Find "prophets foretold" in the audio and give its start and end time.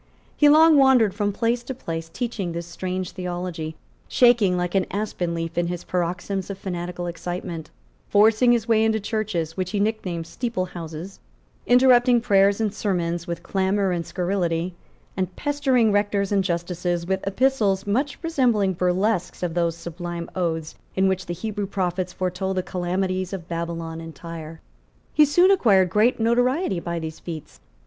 21.67-22.57